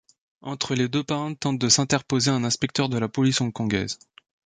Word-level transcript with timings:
Entre 0.41 0.73
les 0.73 0.89
deux 0.89 1.03
parrains 1.03 1.35
tente 1.35 1.59
de 1.59 1.69
s'interposer 1.69 2.31
un 2.31 2.43
inspecteur 2.43 2.89
de 2.89 2.97
la 2.97 3.07
police 3.07 3.39
hongkongaise... 3.39 3.99